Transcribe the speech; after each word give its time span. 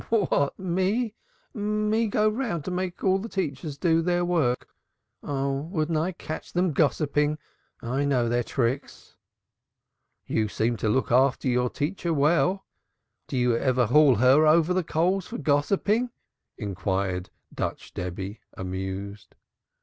"What! 0.09 0.57
Me! 0.57 1.13
Me 1.53 2.07
go 2.07 2.27
round 2.27 2.65
and 2.65 2.75
make 2.75 3.03
all 3.03 3.19
the 3.19 3.29
teachers 3.29 3.77
do 3.77 4.01
their 4.01 4.25
work. 4.25 4.67
Oh, 5.21 5.61
wouldn't 5.61 5.95
I 5.99 6.11
catch 6.11 6.53
them 6.53 6.73
gossiping! 6.73 7.37
I 7.83 8.03
know 8.05 8.27
their 8.27 8.41
tricks!" 8.43 9.15
"You 10.25 10.47
seem 10.47 10.75
to 10.77 10.89
look 10.89 11.11
after 11.11 11.47
your 11.47 11.69
teacher 11.69 12.15
well. 12.15 12.65
Do 13.27 13.37
you 13.37 13.55
ever 13.55 13.85
call 13.89 14.15
her 14.15 14.47
over 14.47 14.73
the 14.73 14.83
coals 14.83 15.27
for 15.27 15.37
gossiping?" 15.37 16.09
inquired 16.57 17.29
Dutch 17.53 17.93
Debby, 17.93 18.39
amused. 18.57 19.35